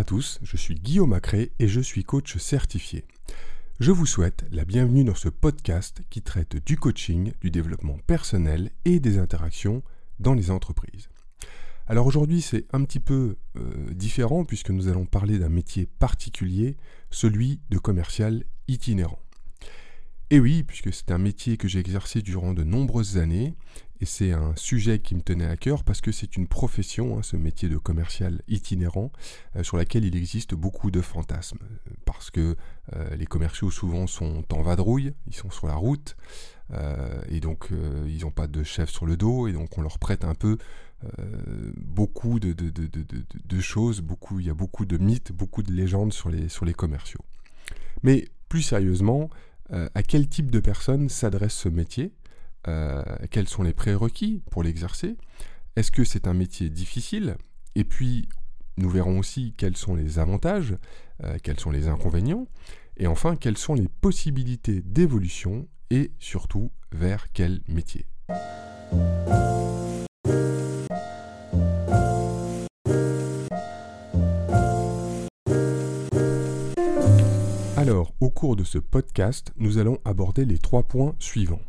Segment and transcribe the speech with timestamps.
[0.00, 3.04] à tous, je suis Guillaume Macré et je suis coach certifié.
[3.80, 8.70] Je vous souhaite la bienvenue dans ce podcast qui traite du coaching, du développement personnel
[8.86, 9.82] et des interactions
[10.18, 11.10] dans les entreprises.
[11.86, 16.78] Alors aujourd'hui c'est un petit peu euh, différent puisque nous allons parler d'un métier particulier,
[17.10, 19.20] celui de commercial itinérant.
[20.32, 23.56] Et oui, puisque c'est un métier que j'ai exercé durant de nombreuses années,
[24.00, 27.22] et c'est un sujet qui me tenait à cœur parce que c'est une profession, hein,
[27.22, 29.10] ce métier de commercial itinérant,
[29.56, 31.58] euh, sur laquelle il existe beaucoup de fantasmes.
[32.04, 32.56] Parce que
[32.94, 36.16] euh, les commerciaux souvent sont en vadrouille, ils sont sur la route,
[36.72, 37.70] euh, et donc
[38.06, 40.58] ils n'ont pas de chef sur le dos, et donc on leur prête un peu
[41.76, 46.28] beaucoup de, de, choses, beaucoup, il y a beaucoup de mythes, beaucoup de légendes sur
[46.28, 47.24] les, sur les commerciaux.
[48.02, 49.30] Mais plus sérieusement,
[49.72, 52.12] euh, à quel type de personnes s'adresse ce métier,
[52.68, 55.16] euh, quels sont les prérequis pour l'exercer,
[55.76, 57.36] est-ce que c'est un métier difficile,
[57.74, 58.28] et puis
[58.76, 60.76] nous verrons aussi quels sont les avantages,
[61.22, 62.46] euh, quels sont les inconvénients,
[62.96, 68.06] et enfin quelles sont les possibilités d'évolution et surtout vers quel métier?
[77.90, 81.62] Alors, au cours de ce podcast, nous allons aborder les trois points suivants.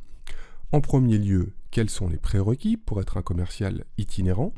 [0.71, 4.53] En premier lieu, quels sont les prérequis pour être un commercial itinérant?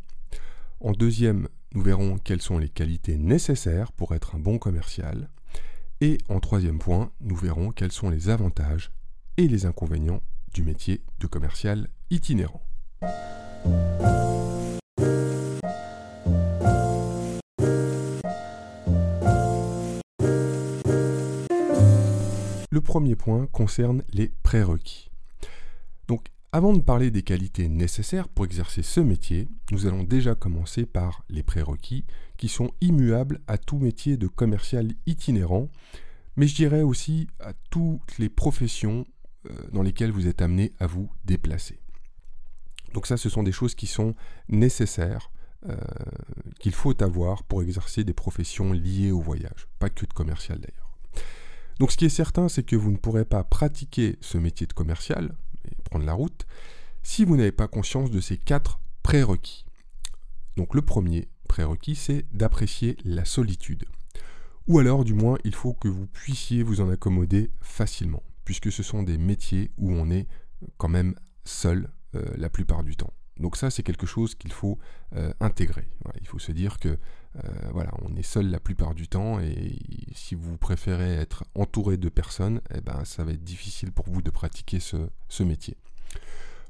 [0.82, 5.30] En deuxième, nous verrons quelles sont les qualités nécessaires pour être un bon commercial.
[6.02, 8.92] Et en troisième point, nous verrons quels sont les avantages
[9.38, 10.22] et les inconvénients
[10.54, 12.62] du métier de commercial itinérant.
[22.74, 25.12] Le premier point concerne les prérequis.
[26.08, 30.88] Donc, avant de parler des qualités nécessaires pour exercer ce métier, nous allons déjà commencer
[30.88, 32.04] par les prérequis
[32.36, 35.70] qui sont immuables à tout métier de commercial itinérant,
[36.36, 39.06] mais je dirais aussi à toutes les professions
[39.46, 41.80] euh, dans lesquelles vous êtes amené à vous déplacer.
[42.96, 44.16] Donc ça, ce sont des choses qui sont
[44.50, 45.30] nécessaires,
[45.70, 45.78] euh,
[46.60, 50.83] qu'il faut avoir pour exercer des professions liées au voyage, pas que de commercial d'ailleurs.
[51.80, 54.74] Donc ce qui est certain, c'est que vous ne pourrez pas pratiquer ce métier de
[54.74, 55.36] commercial,
[55.66, 56.46] et prendre la route,
[57.04, 59.66] si vous n'avez pas conscience de ces quatre prérequis.
[60.56, 63.86] Donc le premier prérequis, c'est d'apprécier la solitude.
[64.68, 68.82] Ou alors, du moins, il faut que vous puissiez vous en accommoder facilement, puisque ce
[68.82, 70.28] sont des métiers où on est
[70.78, 73.14] quand même seul euh, la plupart du temps.
[73.38, 74.78] Donc ça, c'est quelque chose qu'il faut
[75.16, 75.88] euh, intégrer.
[76.22, 76.98] il faut se dire que
[77.36, 79.76] euh, voilà, on est seul la plupart du temps et
[80.14, 84.22] si vous préférez être entouré de personnes, eh ben, ça va être difficile pour vous
[84.22, 85.76] de pratiquer ce, métier.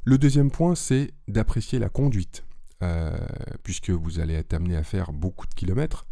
[0.05, 2.45] Le deuxième point, c'est d'apprécier la conduite,
[2.81, 3.17] euh,
[3.63, 6.05] puisque vous allez être amené à faire beaucoup de kilomètres,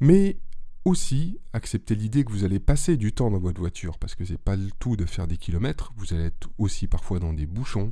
[0.00, 0.38] mais
[0.84, 4.38] aussi accepter l'idée que vous allez passer du temps dans votre voiture, parce que c'est
[4.38, 7.90] pas le tout de faire des kilomètres, vous allez être aussi parfois dans des bouchons,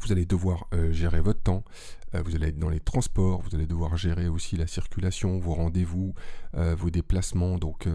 [0.00, 1.64] vous allez devoir euh, gérer votre temps,
[2.14, 5.54] euh, vous allez être dans les transports, vous allez devoir gérer aussi la circulation, vos
[5.54, 6.14] rendez-vous,
[6.56, 7.58] euh, vos déplacements.
[7.58, 7.88] Donc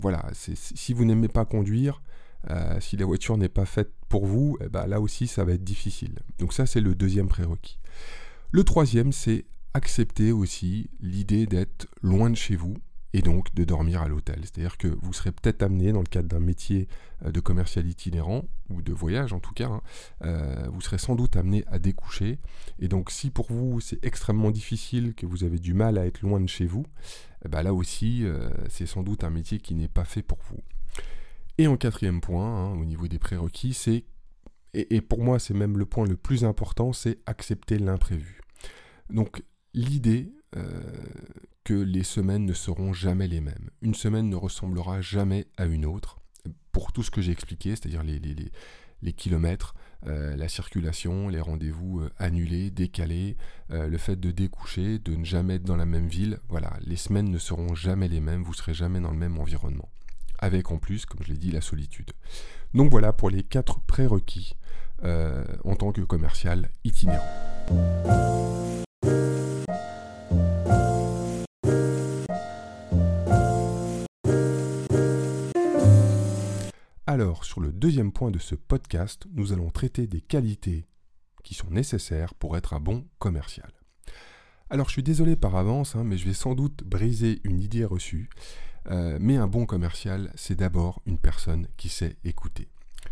[0.00, 2.02] voilà, si vous n'aimez pas conduire,
[2.80, 5.64] si la voiture n'est pas faite pour vous, eh ben, là aussi ça va être
[5.64, 6.18] difficile.
[6.38, 7.78] Donc ça c'est le deuxième prérequis.
[8.50, 9.44] Le troisième c'est
[9.74, 12.76] accepter aussi l'idée d'être loin de chez vous,
[13.14, 14.40] et donc de dormir à l'hôtel.
[14.42, 16.88] C'est-à-dire que vous serez peut-être amené, dans le cadre d'un métier
[17.24, 19.82] euh, de commercial itinérant, ou de voyage en tout cas, hein,
[20.24, 22.38] euh, vous serez sans doute amené à découcher.
[22.78, 26.20] Et donc si pour vous c'est extrêmement difficile, que vous avez du mal à être
[26.22, 26.86] loin de chez vous,
[27.44, 30.38] eh ben là aussi euh, c'est sans doute un métier qui n'est pas fait pour
[30.50, 30.60] vous.
[31.56, 34.04] Et en quatrième point, hein, au niveau des prérequis, c'est,
[34.74, 38.42] et, et pour moi c'est même le point le plus important, c'est accepter l'imprévu.
[39.10, 39.42] Donc
[39.72, 40.30] l'idée
[41.64, 43.70] que les semaines ne seront jamais les mêmes.
[43.82, 46.18] Une semaine ne ressemblera jamais à une autre,
[46.72, 49.74] pour tout ce que j'ai expliqué, c'est-à-dire les, kilomètres,
[50.06, 53.36] euh, la circulation, les rendez-vous euh, annulés, décalés,
[53.70, 56.38] euh, le fait de découcher, de ne jamais être dans la même ville.
[56.48, 59.88] Voilà, les semaines ne seront jamais les mêmes, vous serez jamais dans le même environnement.
[60.38, 62.12] Avec en plus, comme je l'ai dit, la solitude.
[62.74, 64.54] Donc voilà pour les quatre prérequis
[65.02, 67.24] en tant que commercial itinérant.
[77.10, 80.84] Alors, sur le deuxième point de ce podcast, nous allons traiter des qualités
[81.42, 83.72] qui sont nécessaires pour être un bon commercial.
[84.68, 87.86] Alors, je suis désolé par avance, hein, mais je vais sans doute briser une idée
[87.86, 88.28] reçue.
[88.90, 92.68] Euh, mais un bon commercial, c'est d'abord une personne qui sait écouter.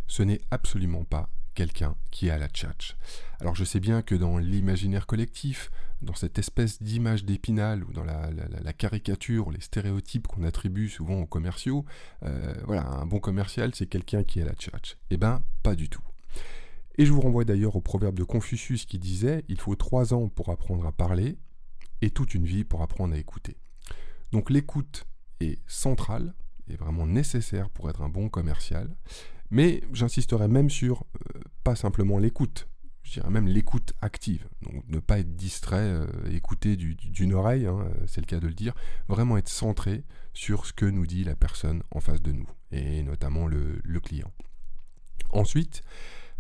[0.07, 2.97] Ce n'est absolument pas quelqu'un qui à la tchatch.
[3.41, 5.73] Alors je sais bien que dans l'imaginaire collectif,
[6.03, 11.27] dans cette espèce d'image d'épinal ou dans la, caricature les stéréotypes qu'on attribue souvent aux
[11.27, 11.85] commerciaux,
[12.23, 14.97] euh, voilà, un bon commercial c'est quelqu'un qui à la tchatch.
[15.11, 16.03] Eh ben, pas du tout.
[16.99, 20.29] Et je vous renvoie d'ailleurs au proverbe de Confucius qui disait Il faut trois ans
[20.29, 21.39] pour apprendre à parler
[22.03, 23.57] et toute une vie pour apprendre à écouter.
[24.33, 25.07] Donc l'écoute
[25.41, 26.35] est centrale,
[26.69, 28.95] est vraiment nécessaire pour être un bon commercial,
[29.51, 31.05] mais j'insisterai même sur
[31.37, 32.69] euh, pas simplement l'écoute,
[33.03, 34.47] je dirais même l'écoute active.
[34.63, 38.55] Donc ne pas être distrait, euh, écouter d'une oreille, hein, c'est le cas de le
[38.55, 38.73] dire,
[39.09, 43.03] vraiment être centré sur ce que nous dit la personne en face de nous, et
[43.03, 44.31] notamment le, le client.
[45.31, 45.83] Ensuite,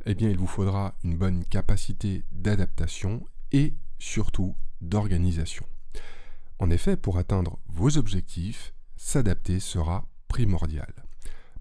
[0.05, 5.67] eh bien, il vous faudra une bonne capacité d'adaptation et surtout d'organisation.
[6.61, 11.06] En effet, pour atteindre vos objectifs, s'adapter sera primordial.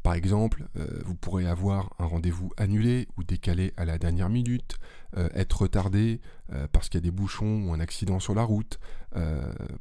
[0.05, 4.77] Par exemple, euh, vous pourrez avoir un rendez-vous annulé ou décalé à la dernière minute,
[5.17, 6.21] euh, être retardé
[6.53, 8.79] euh, parce qu'il y a des bouchons ou un accident sur la route.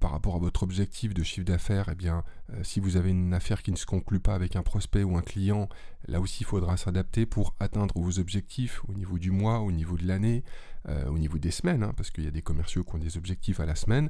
[0.00, 2.22] par rapport à votre objectif de chiffre d'affaires, eh bien,
[2.62, 5.22] si vous avez une affaire qui ne se conclut pas avec un prospect ou un
[5.22, 5.68] client,
[6.06, 9.96] là aussi il faudra s'adapter pour atteindre vos objectifs au niveau du mois, au niveau
[9.96, 10.44] de l'année,
[11.08, 13.58] au niveau des semaines, hein, parce qu'il y a des commerciaux qui ont des objectifs
[13.58, 14.08] à la semaine.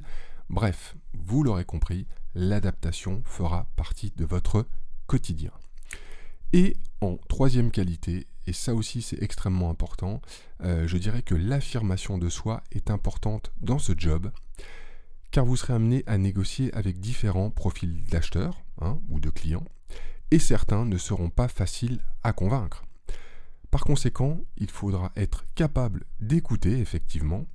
[0.49, 4.67] Bref, vous l'aurez compris, l'adaptation fera partie de votre
[5.07, 5.51] quotidien.
[6.55, 10.21] Et en troisième qualité, et ça aussi c'est extrêmement important,
[10.63, 14.31] euh, je dirais que l'affirmation de soi est importante dans ce job,
[15.31, 19.65] car vous serez amené à négocier avec différents profils d'acheteurs hein, ou de clients,
[20.31, 22.85] et certains ne seront pas faciles à convaincre.
[23.69, 27.47] Par conséquent, il faudra être capable d'écouter effectivement,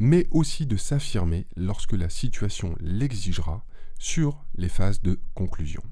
[0.00, 3.64] mais aussi de s'affirmer lorsque la situation l'exigera
[4.00, 5.84] sur les phases de conclusion.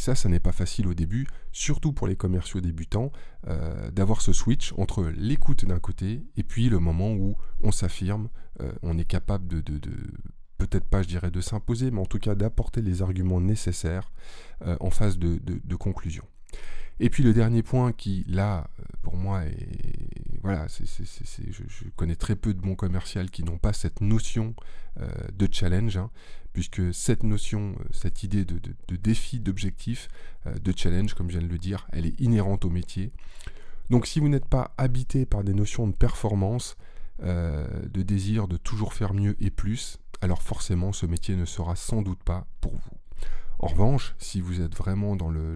[0.00, 3.12] Et ça, ça n'est pas facile au début, surtout pour les commerciaux débutants,
[3.48, 8.30] euh, d'avoir ce switch entre l'écoute d'un côté et puis le moment où on s'affirme,
[8.62, 9.60] euh, on est capable de,
[10.56, 14.10] peut-être pas je dirais de s'imposer, mais en tout cas d'apporter les arguments nécessaires
[14.62, 16.24] euh, en phase de, conclusion.
[16.98, 18.70] Et puis le dernier point qui, là,
[19.02, 20.29] pour moi, est...
[20.42, 24.54] Voilà, je, connais très peu de bons commerciaux qui n'ont pas cette notion
[24.96, 25.98] de challenge.
[25.98, 26.10] Hein
[26.52, 28.60] puisque cette notion, euh, cette idée de,
[28.96, 30.08] défi, d'objectif,
[30.46, 33.12] euh, de challenge, comme je viens de le dire, elle est inhérente au métier.
[33.88, 36.76] Donc si vous n'êtes pas habité par des notions de performance,
[37.22, 41.76] euh, de désir de toujours faire mieux et plus, alors forcément ce métier ne sera
[41.76, 42.99] sans doute pas pour vous.
[43.62, 45.54] En revanche, si vous êtes vraiment dans le,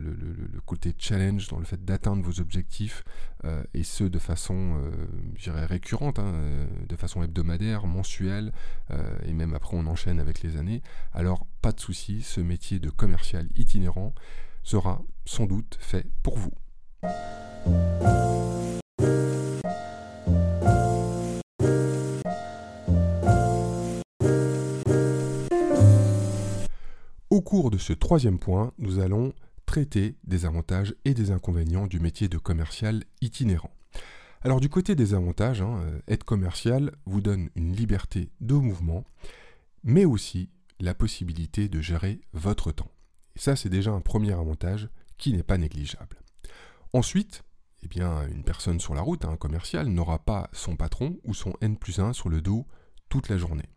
[0.66, 3.02] côté challenge, dans le fait d'atteindre vos objectifs,
[3.46, 8.52] euh, et ce de façon, euh, récurrente, hein, euh, de façon hebdomadaire, mensuelle,
[9.24, 10.82] et même après on enchaîne avec les années,
[11.14, 14.14] alors pas de souci, ce métier de commercial itinérant
[14.62, 16.52] sera sans doute fait pour vous.
[27.44, 29.32] Cours de ce troisième point, nous allons
[29.66, 33.70] traiter des avantages et des inconvénients du métier de commercial itinérant.
[34.42, 39.04] Alors du côté des avantages, hein, euh, être commercial vous donne une liberté de mouvement,
[39.84, 40.50] mais aussi
[40.80, 42.90] la possibilité de gérer votre temps.
[43.36, 46.18] Et ça, c'est déjà un premier avantage qui n'est pas négligeable.
[46.92, 47.42] Ensuite,
[47.82, 51.52] eh bien, une personne sur la route, un commercial, n'aura pas son patron ou son
[51.60, 52.66] N plus 1 sur le dos
[53.08, 53.68] toute la journée.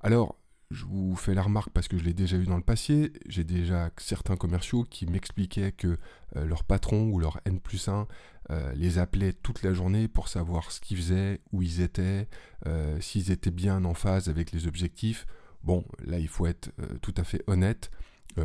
[0.00, 0.36] Alors,
[0.70, 3.12] je vous fais la remarque parce que je l'ai déjà eu dans le passé.
[3.26, 5.98] J'ai déjà certains commerciaux qui m'expliquaient que
[6.36, 8.06] euh, leur patron ou leur N plus 1
[8.50, 12.28] euh, les appelait toute la journée pour savoir ce qu'ils faisaient, où ils étaient,
[12.66, 15.26] euh, s'ils étaient bien en phase avec les objectifs.
[15.62, 17.90] Bon, là, il faut être tout à fait honnête.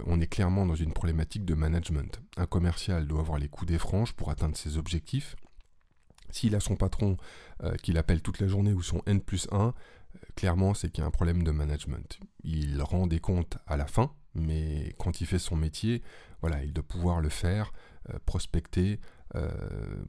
[0.06, 2.22] on est clairement dans une problématique de management.
[2.38, 5.36] Un commercial doit avoir les coups des franges pour atteindre ses objectifs.
[6.32, 7.18] S'il a son patron
[7.84, 9.74] qui l'appelle toute la journée ou son N plus 1,
[10.36, 12.20] clairement, c'est qu'il y a un problème de management.
[12.44, 16.02] Il rend des comptes à la fin, mais quand il fait son métier,
[16.42, 17.74] voilà, il doit pouvoir le faire,
[18.10, 19.00] euh, prospecter,
[19.36, 19.50] euh,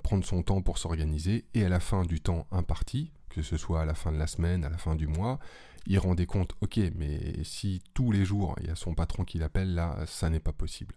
[0.02, 3.82] prendre son temps pour s'organiser, et à la fin du temps imparti, que ce soit
[3.82, 5.38] à la fin de la semaine, à la fin du mois,
[5.86, 9.24] il rend des comptes, ok, mais si tous les jours il y a son patron
[9.24, 10.94] qui l'appelle, là, ça n'est pas possible.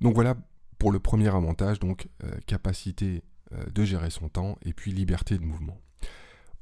[0.00, 0.36] Donc voilà
[0.78, 3.22] pour le premier avantage, donc euh, capacité
[3.74, 5.78] de gérer son temps et puis liberté de mouvement.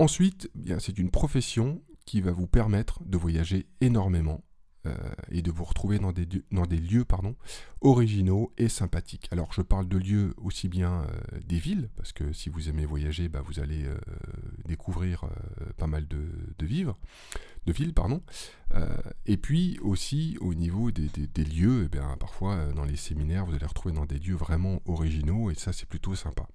[0.00, 4.42] Ensuite, eh c'est une profession qui va vous permettre de voyager énormément
[4.86, 4.94] euh,
[5.30, 7.36] et de vous retrouver dans des, dans des lieux pardon,
[7.82, 9.28] originaux et sympathiques.
[9.30, 12.86] Alors je parle de lieux aussi bien euh, des villes, parce que si vous aimez
[12.86, 13.98] voyager, bah, vous allez euh,
[14.64, 15.26] découvrir
[15.76, 16.96] pas mal de, de, vivres,
[17.66, 18.22] de villes, pardon.
[19.26, 23.54] et puis aussi au niveau des, des, lieux, eh bien, parfois dans les séminaires, vous
[23.54, 26.48] allez retrouver dans des lieux vraiment originaux, et ça c'est plutôt sympa.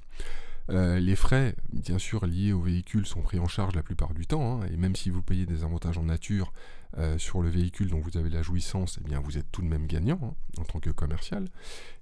[0.70, 4.26] Euh, les frais, bien sûr, liés au véhicule sont pris en charge la plupart du
[4.26, 6.54] temps, hein, et même si vous payez des avantages en nature
[6.98, 9.68] euh, sur le véhicule dont vous avez la jouissance, eh bien vous êtes tout de
[9.68, 11.46] même gagnant hein, en tant que commercial.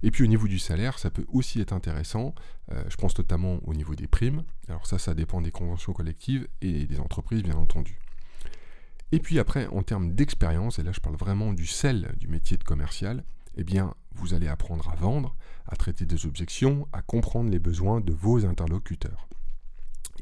[0.02, 2.34] Et puis au niveau du salaire, ça peut aussi être intéressant.
[2.72, 4.44] Euh, je pense notamment au niveau des primes.
[4.68, 7.98] Alors ça, ça dépend des conventions collectives et des entreprises, bien entendu.
[9.12, 12.56] Et puis après, en termes d'expérience, et là je parle vraiment du sel du métier
[12.56, 13.24] de commercial,
[13.56, 18.00] eh bien, vous allez apprendre à vendre, à traiter des objections, à comprendre les besoins
[18.00, 19.28] de vos interlocuteurs.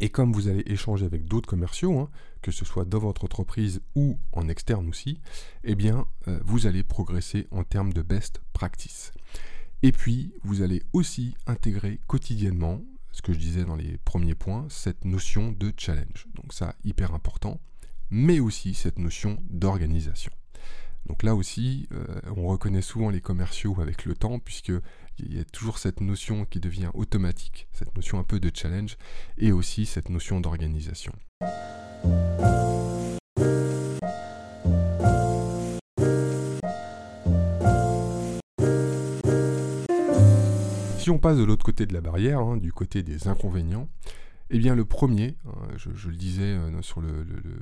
[0.00, 2.10] Et comme vous allez échanger avec d'autres commerciaux, hein,
[2.40, 5.20] que ce soit dans votre entreprise ou en externe aussi,
[5.64, 9.12] eh bien, euh, vous allez progresser en termes de best practice.
[9.82, 12.80] Et puis, vous allez aussi intégrer quotidiennement,
[13.12, 16.26] ce que je disais dans les premiers points, cette notion de challenge.
[16.34, 17.60] Donc ça, hyper important,
[18.10, 20.32] mais aussi cette notion d'organisation.
[21.06, 25.44] Donc là aussi, euh, on reconnaît souvent les commerciaux avec le temps, puisqu'il y a
[25.44, 28.96] toujours cette notion qui devient automatique, cette notion un peu de challenge,
[29.38, 31.12] et aussi cette notion d'organisation.
[40.98, 43.88] Si on passe de l'autre côté de la barrière, hein, du côté des inconvénients,
[44.54, 46.70] eh bien, le premier, hein, je, le disais euh,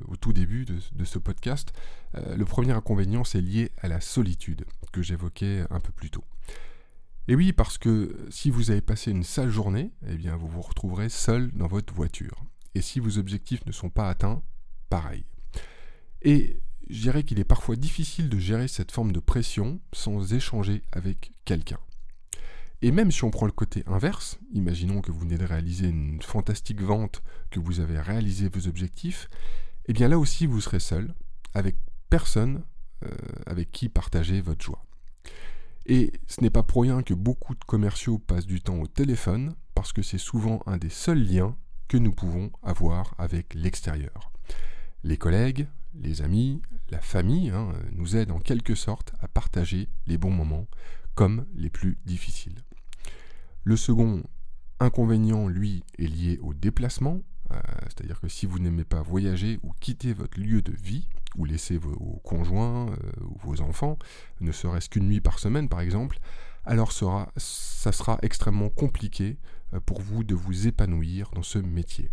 [0.09, 1.73] au tout début de, ce podcast,
[2.17, 6.25] euh, le premier inconvénient, c'est lié à la solitude, que j'évoquais un peu plus tôt.
[7.29, 10.63] Et oui, parce que si vous avez passé une sale journée, eh bien, vous vous
[10.63, 12.43] retrouverez seul dans votre voiture.
[12.75, 14.43] Et si vos objectifs ne sont pas atteints,
[14.89, 15.25] pareil.
[16.23, 20.83] Et je dirais qu'il est parfois difficile de gérer cette forme de pression sans échanger
[20.91, 21.79] avec quelqu'un.
[22.83, 26.23] Et même si on prend le côté inverse, imaginons que vous venez de réaliser une
[26.23, 29.29] fantastique vente, que vous avez réalisé vos objectifs,
[29.87, 31.15] eh bien là aussi vous serez seul,
[31.55, 31.77] avec
[32.09, 32.63] personne
[33.05, 33.09] euh,
[33.47, 34.85] avec qui partager votre joie.
[35.87, 39.55] Et ce n'est pas pour rien que beaucoup de commerciaux passent du temps au téléphone,
[39.75, 41.57] parce que c'est souvent un des seuls liens
[41.89, 44.33] que nous pouvons avoir avec l'extérieur.
[45.03, 46.61] Les collègues, les amis,
[46.91, 50.69] la famille hein, nous aident en quelque sorte à partager les bons moments
[51.15, 52.63] comme les plus difficiles.
[53.65, 54.23] Le second
[54.79, 57.21] inconvénient, lui, est lié au déplacement,
[57.53, 61.45] euh, c'est-à-dire que si vous n'aimez pas voyager ou quitter votre lieu de vie, ou
[61.45, 63.99] laisser vos conjoints euh, ou vos enfants,
[64.41, 66.19] ne serait-ce qu'une nuit par semaine par exemple,
[66.65, 69.39] alors ça sera extrêmement compliqué
[69.75, 72.11] euh, pour vous de vous épanouir dans ce métier.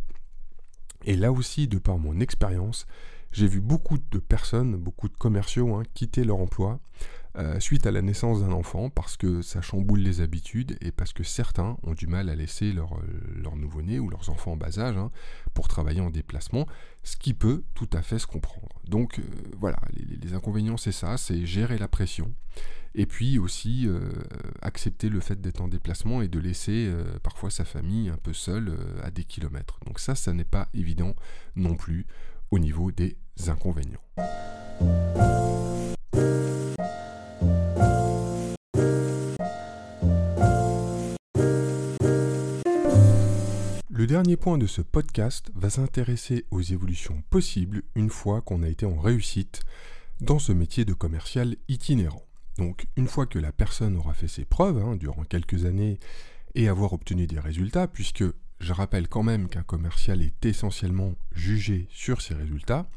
[1.04, 2.86] Et là aussi, de par mon expérience,
[3.32, 6.80] j'ai vu beaucoup de personnes, beaucoup de commerciaux hein, quitter leur emploi
[7.38, 11.14] euh, suite à la naissance d'un enfant parce que ça chamboule les habitudes et parce
[11.14, 14.80] que certains ont du mal à laisser leur, euh, nouveau-né ou leurs enfants en bas
[14.80, 15.12] âge hein,
[15.54, 16.66] pour travailler en déplacement,
[17.04, 18.82] ce qui peut tout à fait se comprendre.
[18.88, 19.24] Donc euh,
[19.60, 22.34] voilà, les, inconvénients c'est ça, c'est gérer la pression
[22.96, 23.88] et puis aussi
[24.64, 26.92] accepter le fait d'être en déplacement et de laisser
[27.22, 29.80] parfois sa famille un peu seule à des kilomètres.
[29.86, 31.16] Donc ça, ça n'est pas évident
[31.56, 32.08] non plus
[32.52, 34.02] au niveau des inconvénients.
[43.90, 48.70] Le dernier point de ce podcast va s'intéresser aux évolutions possibles une fois qu'on a
[48.70, 49.62] été en réussite
[50.22, 52.24] dans ce métier de commercial itinérant.
[52.58, 56.00] Donc une fois que la personne aura fait ses preuves hein, durant quelques années
[56.56, 58.24] et avoir obtenu des résultats, puisque
[58.60, 62.90] je rappelle quand même qu'un commercial est essentiellement jugé sur ses résultats,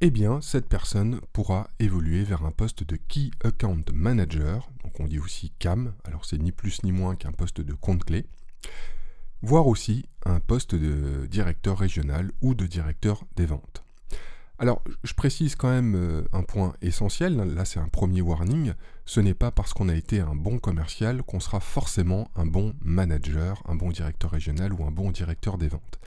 [0.00, 5.06] eh bien cette personne pourra évoluer vers un poste de Key Account Manager, donc on
[5.06, 8.26] dit aussi CAM, alors c'est ni plus ni moins qu'un poste de compte clé,
[9.42, 13.85] voire aussi un poste de directeur régional ou de directeur des ventes.
[14.58, 18.72] Alors, je précise quand même euh, un point essentiel, là c'est un premier warning,
[19.04, 22.74] ce n'est pas parce qu'on a été un bon commercial qu'on sera forcément un bon
[22.82, 26.00] manager, un bon directeur régional ou un bon directeur des ventes.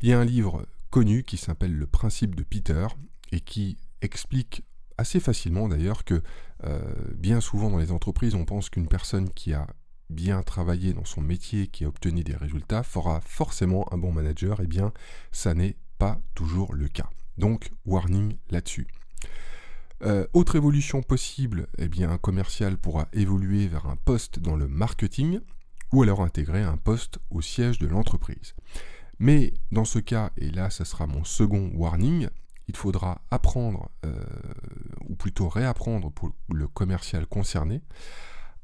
[0.00, 2.86] Il y a un livre connu qui s'appelle Le principe de Peter
[3.30, 4.64] et qui explique
[4.96, 6.22] assez facilement d'ailleurs que
[6.64, 6.80] euh,
[7.14, 9.66] bien souvent dans les entreprises on pense qu'une personne qui a
[10.08, 14.60] bien travaillé dans son métier, qui a obtenu des résultats, fera forcément un bon manager,
[14.60, 14.92] et eh bien
[15.30, 17.08] ça n'est pas toujours le cas.
[17.38, 18.86] Donc warning là-dessus.
[20.02, 24.66] Euh, autre évolution possible, eh bien un commercial pourra évoluer vers un poste dans le
[24.66, 25.38] marketing
[25.92, 28.54] ou alors intégrer un poste au siège de l'entreprise.
[29.18, 32.28] Mais dans ce cas, et là ça sera mon second warning,
[32.66, 34.24] il faudra apprendre, euh,
[35.08, 37.82] ou plutôt réapprendre pour le commercial concerné,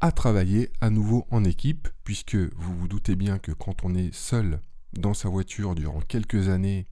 [0.00, 4.14] à travailler à nouveau en équipe, puisque vous vous doutez bien que quand on est
[4.14, 4.60] seul
[4.92, 6.87] dans sa voiture durant quelques années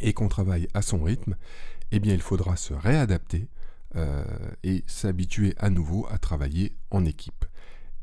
[0.00, 1.36] et qu'on travaille à son rythme,
[1.92, 3.48] eh bien il faudra se réadapter
[3.96, 4.24] euh,
[4.62, 7.44] et s'habituer à nouveau à travailler en équipe.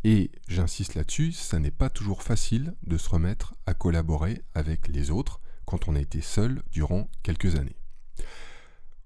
[0.04, 5.12] Et j'insiste là-dessus, ça n'est pas toujours facile de se remettre à collaborer avec les
[5.12, 7.76] autres quand on a été seul durant quelques années.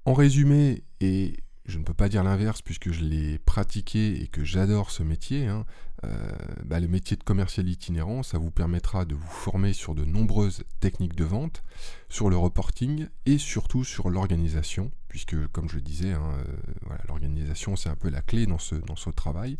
[0.05, 4.43] En résumé, et je ne peux pas dire l'inverse puisque je l'ai pratiqué et que
[4.43, 5.47] j'adore ce métier.
[5.47, 5.65] Hein.
[6.03, 6.31] Euh,
[6.63, 10.63] bah, le métier de commercial itinérant, ça vous permettra de vous former sur de nombreuses
[10.79, 11.63] techniques de vente,
[12.09, 17.75] sur le reporting et surtout sur l'organisation, puisque comme je le disais, hein, euh, l'organisation
[17.75, 19.57] c'est un peu la clé dans ce, dans ce travail.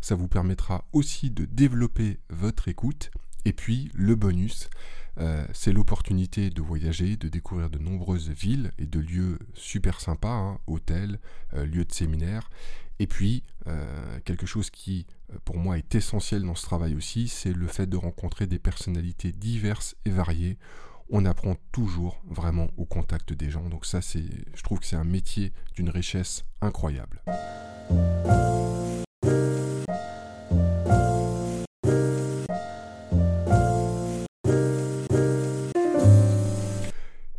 [0.00, 3.10] Ça vous permettra aussi de développer votre écoute
[3.44, 4.68] et puis le bonus,
[5.20, 10.28] euh, c'est l'opportunité de voyager, de découvrir de nombreuses villes et de lieux super sympas,
[10.28, 11.18] hein, hôtels,
[11.54, 12.50] euh, lieux de séminaires.
[13.00, 15.06] Et puis, euh, quelque chose qui,
[15.44, 19.32] pour moi, est essentiel dans ce travail aussi, c'est le fait de rencontrer des personnalités
[19.32, 20.58] diverses et variées.
[21.10, 23.68] On apprend toujours vraiment au contact des gens.
[23.68, 27.22] Donc ça, c'est, je trouve que c'est un métier d'une richesse incroyable.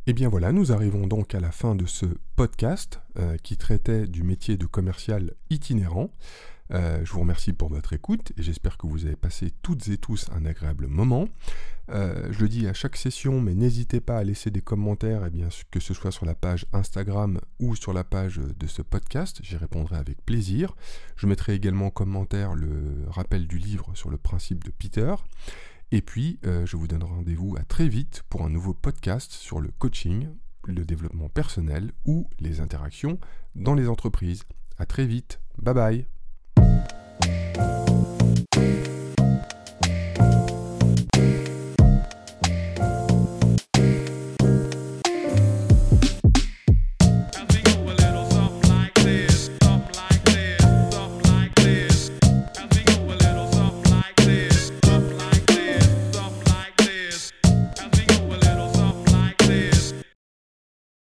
[0.09, 3.57] Et eh bien voilà, nous arrivons donc à la fin de ce podcast euh, qui
[3.57, 6.09] traitait du métier de commercial itinérant.
[6.71, 9.99] Euh, je vous remercie pour votre écoute et j'espère que vous avez passé toutes et
[9.99, 11.29] tous un agréable moment.
[11.89, 15.29] Euh, je le dis à chaque session, mais n'hésitez pas à laisser des commentaires, eh
[15.29, 19.41] bien, que ce soit sur la page Instagram ou sur la page de ce podcast,
[19.43, 20.75] j'y répondrai avec plaisir.
[21.17, 25.13] Je mettrai également en commentaire le rappel du livre sur le principe de Peter.
[25.91, 29.59] Et puis, euh, je vous donne rendez-vous à très vite pour un nouveau podcast sur
[29.59, 30.27] le coaching,
[30.65, 33.19] le développement personnel ou les interactions
[33.55, 34.43] dans les entreprises.
[34.77, 35.39] À très vite.
[35.57, 36.05] Bye bye.